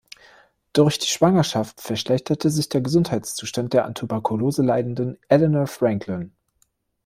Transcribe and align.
Durch 0.73 0.97
die 0.97 1.05
Schwangerschaft 1.05 1.79
verschlechterte 1.79 2.49
sich 2.49 2.67
der 2.69 2.81
Gesundheitszustand 2.81 3.73
der 3.73 3.85
an 3.85 3.93
Tuberkulose 3.93 4.63
leidenden 4.63 5.19
Eleanor 5.27 5.67
Franklin. 5.67 6.31